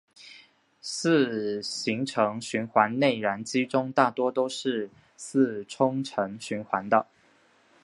[0.81, 7.05] 四行程循环内燃机中大多都是四冲程循环的。